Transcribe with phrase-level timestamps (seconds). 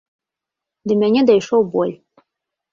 [0.93, 1.95] Да мяне дайшоў боль.